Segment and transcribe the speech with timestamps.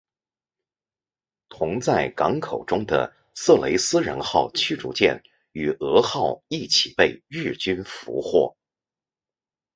[1.49, 8.55] 同在港口中的色雷斯人号驱逐舰与蛾号一起被日军俘获。